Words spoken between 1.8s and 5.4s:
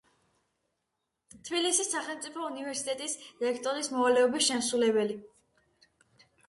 სახელმწიფო უნივერსიტეტის რექტორის მოვალეობის შემსრულებელი.